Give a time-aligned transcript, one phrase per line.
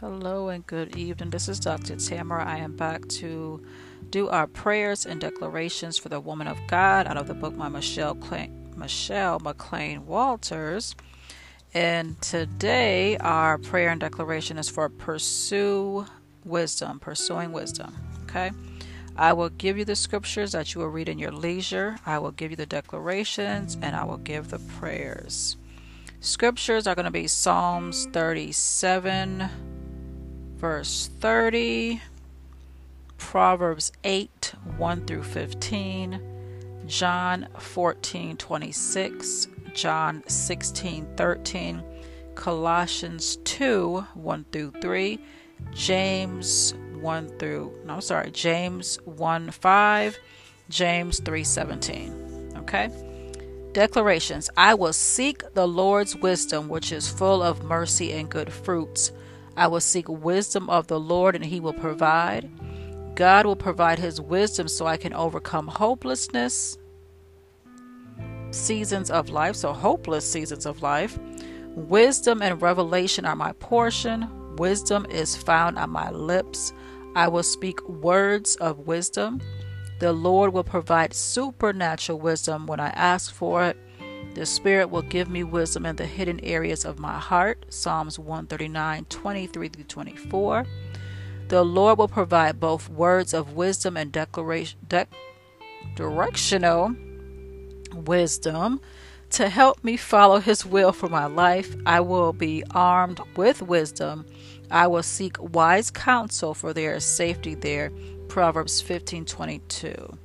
[0.00, 1.30] Hello and good evening.
[1.30, 1.96] This is Dr.
[1.96, 2.44] Tamara.
[2.44, 3.64] I am back to
[4.10, 7.70] do our prayers and declarations for the woman of God out of the book by
[7.70, 10.94] Michelle Clay, Michelle McClain Walters.
[11.72, 16.04] And today our prayer and declaration is for pursue
[16.44, 17.96] wisdom, pursuing wisdom.
[18.24, 18.50] Okay.
[19.16, 21.96] I will give you the scriptures that you will read in your leisure.
[22.04, 25.56] I will give you the declarations and I will give the prayers.
[26.20, 29.48] Scriptures are going to be Psalms 37
[30.56, 32.00] verse 30,
[33.18, 36.20] Proverbs 8 1 through 15,
[36.86, 41.82] John 14 26, John 16 13,
[42.34, 45.18] Colossians 2 1 through 3,
[45.72, 50.18] James 1 through, no, I'm sorry, James 1 5,
[50.68, 52.52] James 3 17.
[52.58, 52.90] Okay?
[53.72, 59.12] Declarations I will seek the Lord's wisdom, which is full of mercy and good fruits.
[59.56, 62.50] I will seek wisdom of the Lord, and He will provide.
[63.14, 66.76] God will provide His wisdom so I can overcome hopelessness,
[68.50, 71.18] seasons of life, so hopeless seasons of life.
[71.74, 74.28] Wisdom and revelation are my portion.
[74.56, 76.72] Wisdom is found on my lips.
[77.14, 79.40] I will speak words of wisdom.
[79.98, 83.78] The Lord will provide supernatural wisdom when I ask for it.
[84.34, 87.64] The Spirit will give me wisdom in the hidden areas of my heart.
[87.70, 90.66] Psalms 139 23 through 24.
[91.48, 95.06] The Lord will provide both words of wisdom and declaration, de-
[95.94, 96.94] directional
[97.94, 98.80] wisdom
[99.30, 101.74] to help me follow His will for my life.
[101.86, 104.26] I will be armed with wisdom.
[104.70, 107.90] I will seek wise counsel, for there is safety there.
[108.28, 110.18] Proverbs 15 22.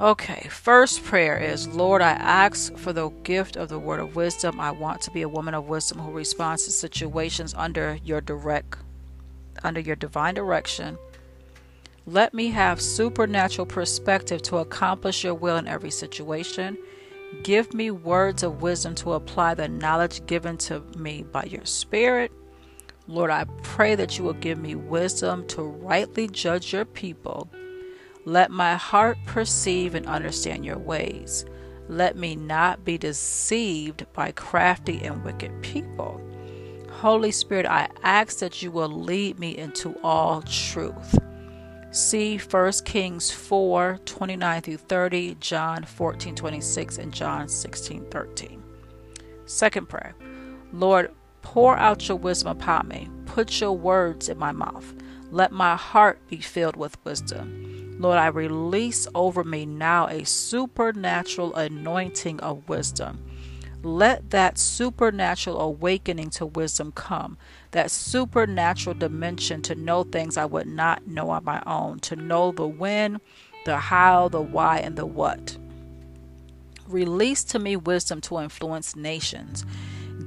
[0.00, 4.60] Okay, first prayer is Lord, I ask for the gift of the word of wisdom.
[4.60, 8.76] I want to be a woman of wisdom who responds to situations under your direct
[9.64, 10.98] under your divine direction.
[12.06, 16.78] Let me have supernatural perspective to accomplish your will in every situation.
[17.42, 22.30] Give me words of wisdom to apply the knowledge given to me by your spirit.
[23.08, 27.50] Lord, I pray that you will give me wisdom to rightly judge your people
[28.28, 31.46] let my heart perceive and understand your ways.
[31.88, 36.20] Let me not be deceived by crafty and wicked people.
[36.90, 41.18] Holy Spirit, I ask that you will lead me into all truth.
[41.90, 48.62] See 1 Kings 4 29 through 30, John 14 26, and John 16 13.
[49.46, 50.14] Second prayer
[50.70, 53.08] Lord, pour out your wisdom upon me.
[53.24, 54.92] Put your words in my mouth.
[55.30, 57.77] Let my heart be filled with wisdom.
[57.98, 63.24] Lord, I release over me now a supernatural anointing of wisdom.
[63.82, 67.38] Let that supernatural awakening to wisdom come,
[67.72, 72.52] that supernatural dimension to know things I would not know on my own, to know
[72.52, 73.20] the when,
[73.64, 75.56] the how, the why, and the what.
[76.88, 79.64] Release to me wisdom to influence nations.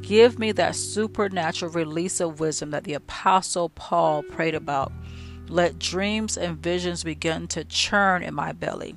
[0.01, 4.91] Give me that supernatural release of wisdom that the Apostle Paul prayed about
[5.47, 8.95] let dreams and visions begin to churn in my belly.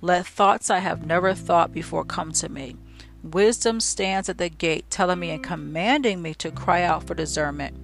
[0.00, 2.76] Let thoughts I have never thought before come to me.
[3.22, 7.76] Wisdom stands at the gate, telling me and commanding me to cry out for discernment.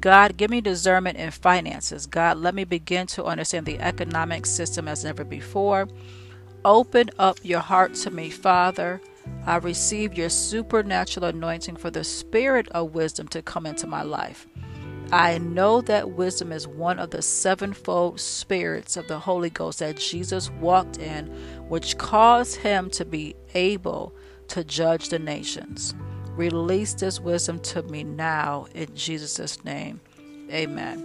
[0.00, 2.06] God, give me discernment in finances.
[2.06, 5.86] God, let me begin to understand the economic system as never before.
[6.64, 9.00] Open up your heart to me, Father.
[9.46, 14.48] I receive your supernatural anointing for the spirit of wisdom to come into my life.
[15.12, 19.98] I know that wisdom is one of the sevenfold spirits of the Holy Ghost that
[19.98, 21.26] Jesus walked in,
[21.68, 24.14] which caused him to be able
[24.48, 25.94] to judge the nations.
[26.30, 30.00] Release this wisdom to me now in Jesus' name.
[30.50, 31.04] Amen.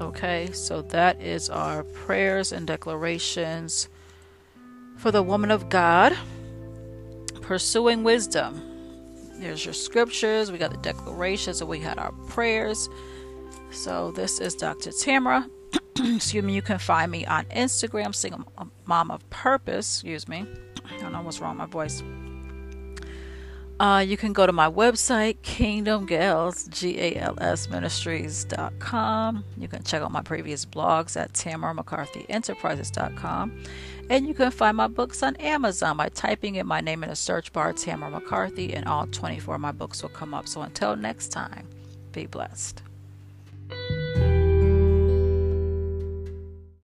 [0.00, 3.88] Okay, so that is our prayers and declarations
[4.96, 6.16] for the woman of God
[7.40, 8.75] pursuing wisdom.
[9.38, 10.50] There's your scriptures.
[10.50, 12.88] We got the declarations, and we had our prayers.
[13.70, 14.92] So this is Dr.
[14.92, 15.48] Tamara.
[15.98, 16.54] excuse me.
[16.54, 18.46] You can find me on Instagram, single
[18.86, 19.96] mom of purpose.
[19.96, 20.46] Excuse me.
[20.88, 22.02] I don't know what's wrong with my voice.
[23.78, 29.44] Uh, you can go to my website, Kingdom Gals, G A L S Ministries.com.
[29.58, 33.62] You can check out my previous blogs at Tamara McCarthy Enterprises.com.
[34.08, 37.16] And you can find my books on Amazon by typing in my name in a
[37.16, 40.48] search bar, Tamara McCarthy, and all 24 of my books will come up.
[40.48, 41.68] So until next time,
[42.12, 42.85] be blessed.